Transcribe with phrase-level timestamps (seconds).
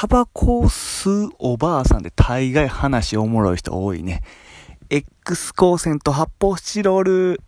[0.00, 4.22] タバコを吸うおばあさんで大概話おもろい人多いね。
[4.90, 7.40] X 光線と発泡スチロール。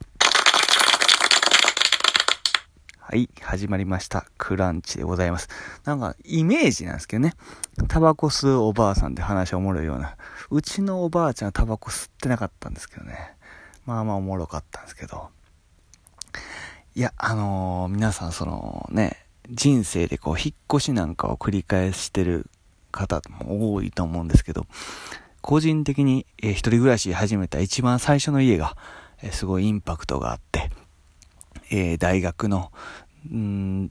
[2.98, 4.26] はい、始まりました。
[4.36, 5.48] クランチでございます。
[5.84, 7.34] なんか、イメージなんですけどね。
[7.86, 10.16] タバコ吸うおばあさんで話おもろいような。
[10.50, 13.36] うちのおばあちゃんはタバコ吸ってなかったんですけどね。
[13.86, 15.28] まあまあおもろかったんですけど。
[16.96, 22.50] いや、あのー、皆さんそのね、人生でこう、引っ越しなんかを繰り返してる
[22.90, 24.66] 方も多いと思うんですけど、
[25.40, 28.76] 個人的に、えー、一人暮らし始めた一番最初の家が、
[29.22, 30.70] えー、すごいインパクトがあって、
[31.70, 32.72] えー、大学の、
[33.30, 33.90] うん、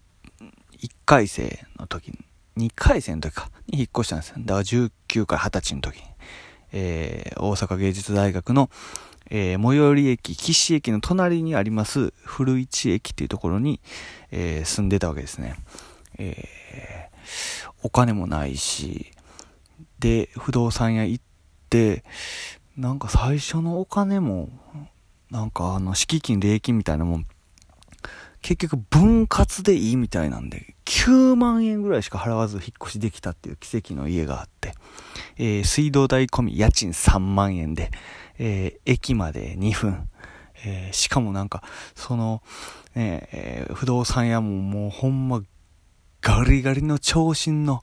[0.81, 2.09] 1回生の時
[2.55, 4.35] に、2回生の時か、に引っ越したんですよ。
[4.40, 6.04] だから19から20歳の時に、
[6.71, 8.70] えー、大阪芸術大学の、
[9.30, 13.80] えー、最寄り駅、岸駅の隣にあります古市駅っていうところに、
[14.32, 15.55] えー、住んでたわけですね。
[16.18, 19.12] えー、お金もないし、
[20.00, 21.24] で、不動産屋行っ
[21.70, 22.04] て、
[22.77, 24.49] なんか最初のお金も、
[25.30, 27.26] なんかあの、敷金、礼金みたいなもん、
[28.41, 34.73] 結局分割でいいみたいなんで、9万円ぐらいしか払わず引っ越しできたっていう奇跡の家があって、
[35.37, 37.91] えー、水道代込み家賃3万円で、
[38.37, 40.09] えー、駅まで2分、
[40.63, 41.63] えー、しかもなんか、
[41.96, 42.41] その、
[42.96, 45.41] ね、えー、不動産屋ももうほんま、
[46.21, 47.81] ガリガリの長身の、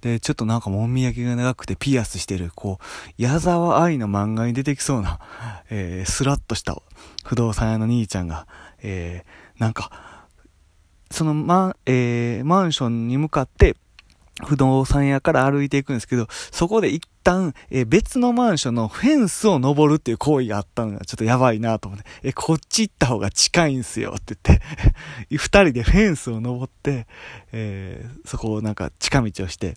[0.00, 5.18] で、ちょっとなんかもみあげが長くてピアスしてる、こう、矢沢愛の漫画に出てきそうな、
[5.68, 6.76] えー、スラッとした
[7.24, 8.46] 不動産屋の兄ちゃんが、
[8.82, 10.26] えー、なんか、
[11.10, 13.76] そのマ,、えー、マンションに向かって、
[14.46, 24.64] 不動産屋から歩いていくんですけど、そこで一旦、えー、別のマンションのフェンスを登るっていう行為があったのがちょっとやばいなと思って、えー、こっち行った方が近いんすよって言って
[25.36, 27.06] 二人でフェンスを登って、
[27.52, 29.76] えー、そこをなんか近道をして、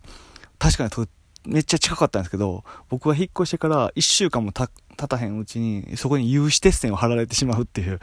[0.60, 1.08] 確かに
[1.46, 8.00] めっちゃ近かったんですけど、僕は引っ越してから一週間もた経たへんうちに、そこに有刺鉄線を張られてしまうっていう。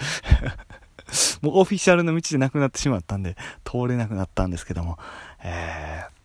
[1.42, 4.98] もうオフィシャルの道でなくなってしまったんで、通れなくなったんですけども、
[5.42, 6.20] えー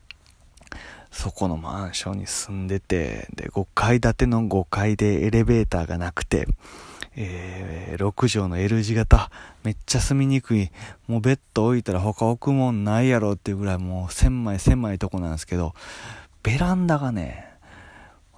[1.16, 6.46] そこのマンションに住んでて、で、5階建ての5階でエレベーターがなくて、
[7.16, 9.32] えー、6畳の L 字型、
[9.64, 10.72] めっちゃ住みにくい、
[11.08, 15.74] もうベッド置いたら他置くもんないやろっていうぐらいもう狭い狭いとこなんですけど、
[16.44, 17.48] ベランダがね、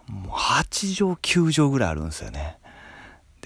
[0.08, 2.57] もう8畳9畳ぐらいあるんですよね。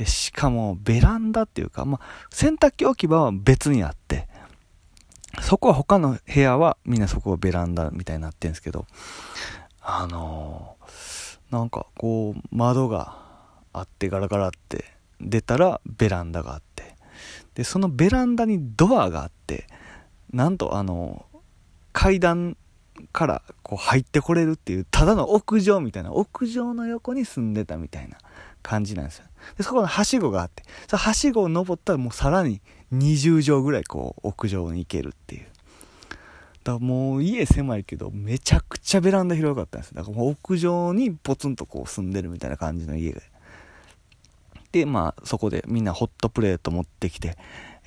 [0.02, 4.28] で、しかもベランダっていうか、まあ、洗濯機置き場は別にあって、
[5.42, 8.88] そこは他の部屋はみんなそこはベランダみたいになってるんですけど、
[9.80, 13.16] あのー、なんかこう窓が
[13.74, 14.86] あってガラガラって
[15.22, 16.96] 出たらベランダがあって、
[17.54, 19.68] で、そのベランダにドアがあって、
[20.34, 21.38] なんとあのー、
[21.94, 22.58] 階段
[23.12, 28.18] からこう入ってこれるっていう、ただの屋上みたいな、屋上の横に住んでたみたいな
[28.62, 29.26] 感じなんですよ。
[29.58, 32.62] で、そこのはしごがあって、そのはしごを登ったらもうさらに
[32.94, 35.46] 20畳ぐらいこう屋上に行けるっていう。
[36.64, 43.22] だからもう家狭いけどめちゃくちゃベランダ広かったんですだからもう屋上にポツンとこう住んでるみたいな感じの家で。
[44.72, 47.38] で、まあそこでみんなホットプレート持ってきて、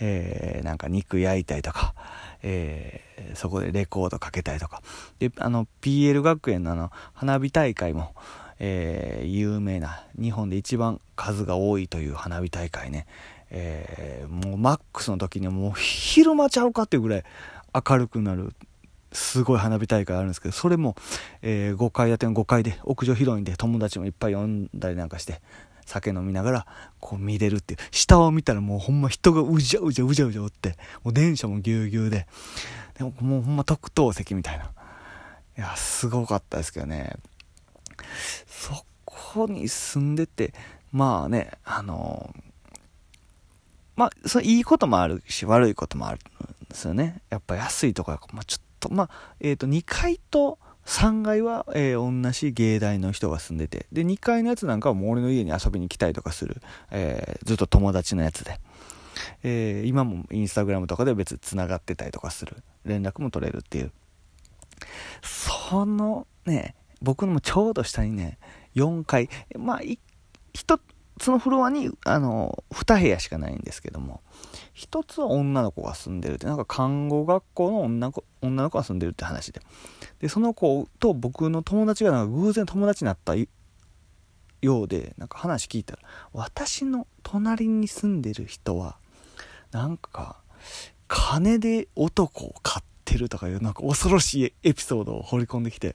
[0.00, 1.94] えー、なんか肉焼いたりとか、
[2.42, 4.82] えー、そこでレコードかけたりとか。
[5.18, 8.14] で、あの PL 学園のあの花火大会も、
[8.58, 13.06] えー、有名な日本で一番数が多いという花火大会ね、
[13.50, 17.24] えー、もうマックスの時にはもう昼間ちゃうかっていうぐらい
[17.74, 18.52] 明るくなる
[19.12, 20.96] すごい花火大会あるんですけどそれも、
[21.42, 25.40] えー、5階建ての5階で屋上広いんで友達もいっぱい呼んだりなんかして
[25.86, 26.66] 酒飲みながら
[27.00, 27.80] こう見れるっていう。
[27.90, 32.26] 下を見たらもうほんま人がうじゃうじゃうじゃうじゃおってもう電車もぎゅうぎゅうで。
[32.96, 34.64] でももうほんま特等席みたいな。
[35.56, 37.16] いやすごかったですけどね。
[38.46, 40.54] そこに住んでて
[40.92, 42.34] まあねあの
[43.96, 47.22] まあ、そいいこともあるし、悪いこともあるんですよね。
[47.30, 49.10] やっぱ安いとこやまあ、ちょっと、まあ、
[49.40, 58.58] えっ、ー、と、2階と3階は、えー、同じ芸大の人が住んでて、で、2階のやつなんかはもう俺の家に遊びに来たりとかする、え、ずっと友達のやつで、
[59.44, 63.92] えー、今もインスタグラムとかで別に繋がってたりとかする、連絡も取れるっていう。
[65.22, 66.74] そのね、
[67.04, 68.38] 僕のもちょうど下にね、
[68.74, 69.98] 4階、まあ、一
[71.20, 74.20] そのフロアに、あの、2部屋しかないんですけども、
[74.74, 79.60] 1つは女の子が住んでるって、なんか看護学校の女の子女の子が住んでるって話で。
[80.18, 86.02] で、その子と僕の友達がなんか偶然友達になったようで、なんか話聞いたら、
[86.32, 88.98] 私の隣に住んでる人は、
[89.70, 90.40] なんか、
[91.06, 95.94] 金で男を買ってるとかいう、なんか恐ろしいエピソードを掘り込んできて、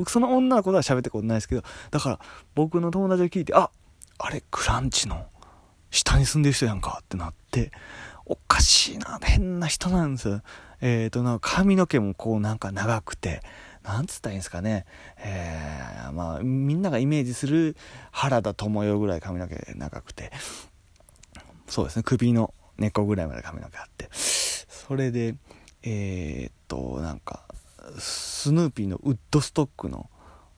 [0.00, 2.20] 僕その女の子とは喋ったことないですけど、だから
[2.54, 3.68] 僕の友達が聞いて、あ、
[4.16, 5.26] あれ、クランチの
[5.90, 7.70] 下に住んでる人やんかってなって、
[8.24, 10.40] おかしいな、変な人なんですよ。
[10.80, 13.42] えっ、ー、と、なんか髪の毛もこうなんか長くて、
[13.82, 14.86] なんつったらいいんですかね。
[15.18, 17.76] えー、まあ、みんながイメージする
[18.10, 20.32] 原田智代ぐらい髪の毛長くて、
[21.66, 25.34] そうですね、首の根っこぐらいまで髪の毛あって、それで、
[25.82, 27.44] えー、っと、なんか、
[27.98, 30.08] スヌーピーのウッドストックの、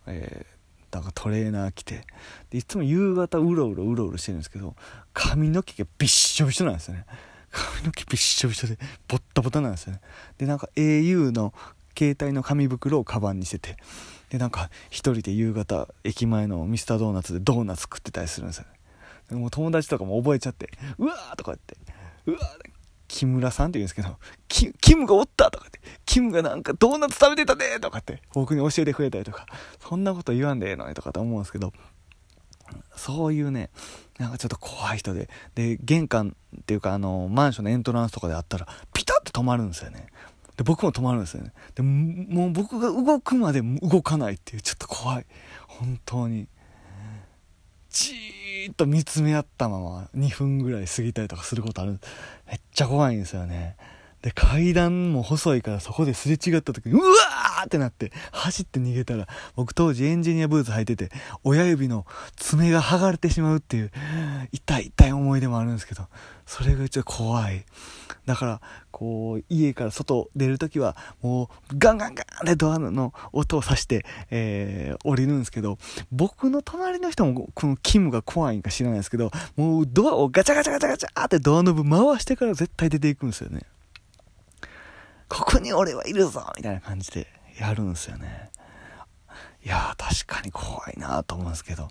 [0.06, 2.04] えー、なんかトレーナー着て
[2.50, 4.74] でいつも夕方うろうろうろうろしてるんですけど
[5.12, 7.06] 髪の毛がびっしょびしょなんですよね。
[7.50, 8.78] 髪の毛びっしょびしょで
[9.08, 10.00] ボッタボタなんですよね。
[10.38, 11.52] でなんか au の
[11.96, 13.76] 携帯の紙袋をカバンにしてて
[14.30, 18.70] でなんか一人で夕方駅前のミスタードーナツでドーナツ食ってたりするんですよね。
[19.28, 21.76] でも友達とかも覚えちゃってうわーとか言って
[22.26, 22.81] うわー
[23.12, 24.16] 木村さんって言うんですけど、
[24.48, 29.46] キキムがおったとかって、キムがなんかドーナツ食べてたでとかって僕に教えてくれたりとか、
[29.86, 31.74] そんなこと言わんでええのにとかと思うんですけど、
[32.96, 33.68] そういうね、
[34.18, 40.06] なんかちょっと怖い人で、で、玄関っていうかあの、マンションのエントランスとかであったら、ピタッと止まるんですよね。
[40.56, 41.52] で、僕も止まるんですよね。
[41.74, 45.26] で、もう僕が動くまで動かないっていう、ちょっと怖い。
[45.68, 46.48] 本当に。
[47.90, 51.98] じーっと見つめ合ったまま2分ぐらい過ぎたりとかすることある。
[52.46, 53.76] めっちゃ怖いんですよね。
[54.22, 59.26] で、階段も細いからそこですれ違った時に、うわーってなって、走って逃げたら、
[59.56, 61.10] 僕当時エンジニアブーツ履いてて、
[61.42, 63.90] 親指の爪が剥がれてしまうっていう、
[64.52, 66.06] 痛い痛い思い出もあるんですけど、
[66.46, 67.64] それがちょっと怖い。
[68.24, 68.60] だから、
[68.92, 75.78] こう、家から外出るときは、もう、ガンガンガンってドアの音をさして、えー、降りるんですけど、
[76.12, 83.62] 僕の隣の人も、このキムが怖いんか知らないですけど、もうドアをガチャガチャガチャガチャってドアノブ回してから絶対出ていくんですよね。
[85.32, 87.26] ここに俺はいるぞみたいな感じで
[87.58, 88.50] やるんですよね。
[89.64, 91.88] いや確かに怖いなと思うんですけど。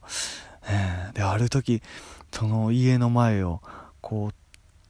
[0.67, 1.81] えー、で、ある時、
[2.31, 3.61] その家の前を、
[3.99, 4.31] こ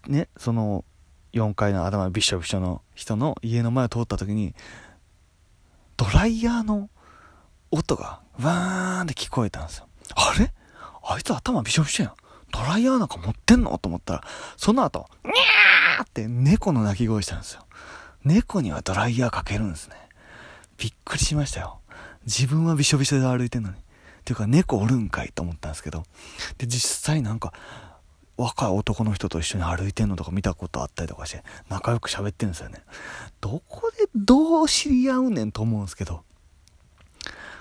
[0.07, 0.83] う、ね、その
[1.31, 4.53] 4階の頭びしょびしょの人の家の前を通った時に、
[5.95, 6.89] ドライヤーの
[7.69, 9.88] 音がわーンって聞こえたんですよ。
[10.15, 10.51] あれ？
[11.03, 12.13] あいつ頭びしょびしょやん。
[12.51, 13.77] ドライヤーなんか持ってんの？
[13.77, 14.24] と思ったら、
[14.57, 17.65] その後、にゃーって猫の鳴き声したんですよ。
[18.23, 19.95] 猫にはドライヤーかけるんですね。
[20.77, 21.79] びっくりしましたよ。
[22.25, 23.75] 自分はびしょびしょで歩いてんのに。
[24.23, 26.03] ていうか猫おるんかいと思ったんですけど。
[26.57, 27.53] で、実際なんか、
[28.38, 32.83] 若い男の人と一緒に歩いてんのとか見たことあったりとかして、仲良く喋ってるんですよね。
[33.39, 36.24] どこでどう知り合うねんと思うんですけど、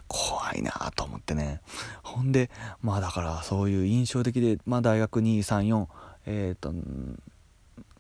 [0.09, 1.61] 怖いなと思ってね。
[2.03, 2.51] ほんで、
[2.83, 5.87] まあだからそういう印象的で、まあ大学2、3、4、
[6.27, 6.73] えっ、ー、と、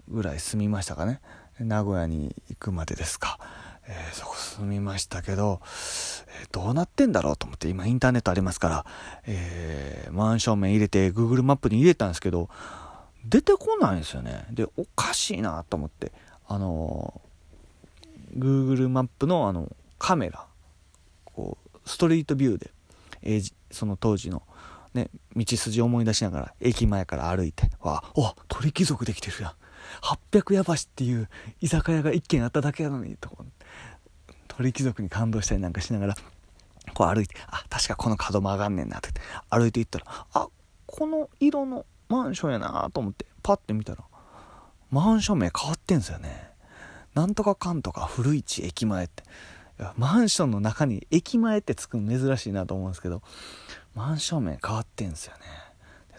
[0.08, 1.20] ぐらい住みましたかね。
[1.64, 3.38] 名古屋に行くまでですか。
[3.86, 8.86] えー、そこ住みましたけど、えー、どうなってんだろうと思って今インターネットありますから、
[9.26, 12.48] えー、マンション名入れて Google マップに入れたんですけど
[13.24, 16.12] 出てこないんですよねでおかしいなと思って
[16.46, 17.20] あの
[18.38, 20.46] Google マップのあのカメラ
[21.24, 22.70] こうストリートビューで、
[23.22, 24.42] えー、その当時の
[24.94, 29.52] ね、道筋を思い出しながら駅前から歩いて、わ、お鳥貴族できてるやん。
[30.32, 31.28] 800屋橋っていう
[31.60, 33.30] 居酒屋が1軒あっただけなのにと
[34.48, 36.14] 鳥貴族に感動したりなんかしながら
[36.94, 39.08] こう歩いてあ確かこの角曲がんねんなって
[39.48, 40.48] 歩いていったらあ
[40.86, 44.04] この色のマンションやなと思ってパッて見たら
[44.90, 46.50] マンション名変わってんすよね。
[47.14, 49.22] なんとかかんとか古市駅前って。
[49.96, 53.22] マンションの中に駅前ってつくの珍しいなと思うんですけど
[53.94, 55.69] マンション名変わってんすよね。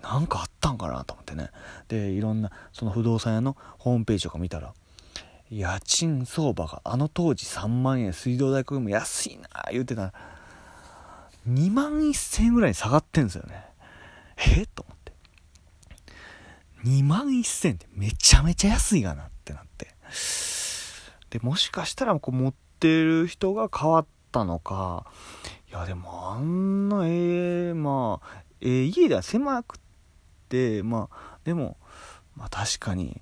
[0.02, 1.50] なんかあったんかなと思ってね。
[1.88, 4.74] でいろんなその不動産屋のホームページとか見たら
[5.50, 10.14] 家賃相場があの当時3万円水道代込みも安いな言うてたら
[11.48, 13.66] 2万1000円ぐらいに下がってんすよね。
[14.38, 14.66] え？
[14.68, 15.12] と思って。
[16.86, 19.88] 2万1000円ってめちゃめちゃ安いがなってなって。
[21.32, 25.06] でもしかしたらこう持ってる人が変わったのか。
[25.70, 29.80] いやでもあんなええー、まあええー、家では狭く
[30.52, 31.78] てまあでも
[32.36, 33.22] まあ確かに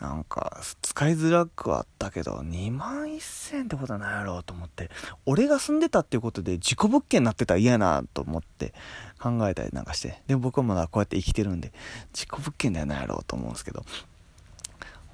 [0.00, 4.90] なんか使いづらくはあったけど2万1000ってことはないやろうと思って
[5.26, 8.74] 俺が住んでたっていうことで事故物件になってたら嫌やなと思って
[9.20, 11.72] 考えたりなんかしてでも僕はまだこうやって生きてるんで
[12.12, 13.84] 事故物件ではないやろうと思うんですけど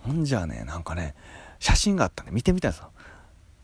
[0.04, 1.14] ほんじゃあねなんかね
[1.58, 2.90] 写真があったんで見てみたんですよ。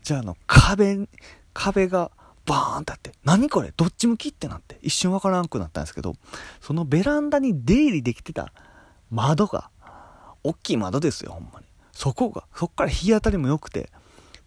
[0.03, 1.07] じゃああの壁
[1.53, 2.11] 壁が
[2.45, 3.73] バーンって、何これ？
[3.75, 4.29] どっち向き？
[4.29, 6.13] ってなって、一瞬わからんくなったんですけど、
[6.61, 8.53] そのベランダに出入りできてた
[9.09, 9.69] 窓が、
[10.43, 11.65] 大きい窓ですよ、ほんまに。
[11.91, 13.89] そこが、そっから日当たりも良くて、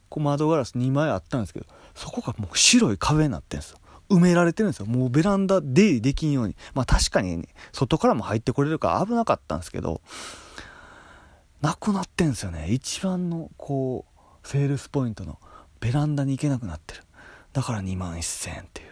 [0.08, 3.78] こう窓ガラス2枚あったんですけど、そこがもう白い壁になってんですよ。
[4.08, 4.86] 埋められてるんですよ。
[4.86, 6.56] もうベランダ出入りできんように。
[6.72, 10.00] まあ確かに、ね、外からも入ってこれるから危なかったんですけど、
[11.60, 12.68] なくなってんすよね。
[12.70, 14.06] 一番の、こ
[14.44, 15.38] う、セールスポイントの
[15.80, 17.02] ベランダに行けなくなってる。
[17.52, 18.88] だから2万1000っていう。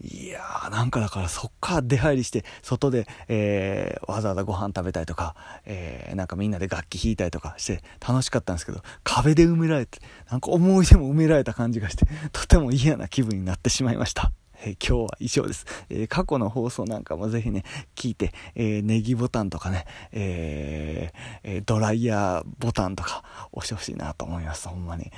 [0.00, 5.34] いやー、なんかだからそっから出入りして、外で、えー、わざわざご飯食べたりとか、
[5.64, 9.98] えー、なんかみんなで楽器弾いたりとかして楽しかったんですけど、壁で埋められて、
[10.30, 14.30] なんか思い出も埋められた感じがして、 とても嫌な気分になってしまいました。
[14.60, 15.66] えー、今日は以上です。
[15.90, 17.64] えー、過去の放送なんかもぜひね、
[17.96, 24.68] 聞いて、えー、ネギボタンとかね、えー、ドライヤーボタンとか押してほしいなと思います。
[24.68, 25.10] ほんまに。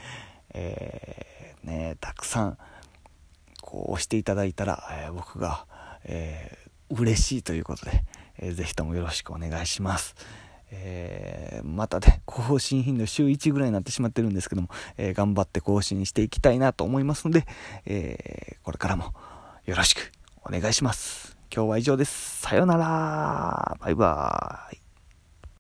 [0.55, 2.59] えー、ね、たくさん、
[3.61, 5.67] こう押していただいたら、えー、僕が、
[6.05, 8.05] えー、嬉しいということで、
[8.39, 10.15] えー、ぜひともよろしくお願いします。
[10.73, 17.47] えー、またね、更新頻度週1ぐらいになってしまってるんですけども、えー、頑張って更新していきたいなと思いますので、
[17.87, 19.15] えー、これからも
[19.67, 20.13] よろしく
[20.45, 21.37] お願いします。
[21.55, 22.41] 今日は以上です。
[22.41, 23.77] さようなら。
[23.81, 24.80] バイバーイ。